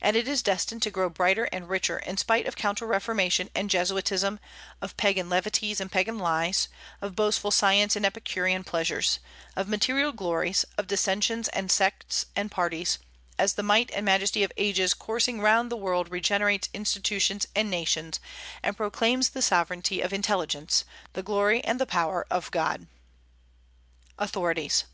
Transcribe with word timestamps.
And 0.00 0.16
it 0.16 0.26
is 0.26 0.40
destined 0.40 0.80
to 0.84 0.90
grow 0.90 1.10
brighter 1.10 1.44
and 1.52 1.68
richer, 1.68 1.98
in 1.98 2.16
spite 2.16 2.46
of 2.46 2.56
counter 2.56 2.86
reformation 2.86 3.50
and 3.54 3.68
Jesuitism, 3.68 4.40
of 4.80 4.96
Pagan 4.96 5.28
levities 5.28 5.78
and 5.78 5.92
Pagan 5.92 6.18
lies, 6.18 6.68
of 7.02 7.14
boastful 7.14 7.50
science 7.50 7.94
and 7.94 8.06
Epicurean 8.06 8.64
pleasures, 8.64 9.18
of 9.56 9.68
material 9.68 10.12
glories, 10.12 10.64
of 10.78 10.86
dissensions 10.86 11.48
and 11.50 11.70
sects 11.70 12.24
and 12.34 12.50
parties, 12.50 12.98
as 13.38 13.52
the 13.56 13.62
might 13.62 13.90
and 13.92 14.06
majesty 14.06 14.42
of 14.42 14.52
ages 14.56 14.94
coursing 14.94 15.38
round 15.42 15.70
the 15.70 15.76
world 15.76 16.10
regenerates 16.10 16.70
institutions 16.72 17.46
and 17.54 17.70
nations, 17.70 18.20
and 18.62 18.74
proclaims 18.74 19.28
the 19.28 19.42
sovereignty 19.42 20.00
of 20.00 20.14
intelligence, 20.14 20.86
the 21.12 21.22
glory 21.22 21.62
and 21.62 21.78
the 21.78 21.84
power 21.84 22.26
of 22.30 22.50
God. 22.52 22.86
AUTHORITIES. 24.18 24.84